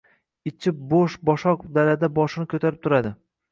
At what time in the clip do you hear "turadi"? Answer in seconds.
2.89-3.15